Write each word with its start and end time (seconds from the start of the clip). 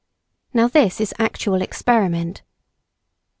Now 0.51 0.67
this 0.67 0.99
is 0.99 1.13
actual 1.19 1.61
experiment. 1.61 2.41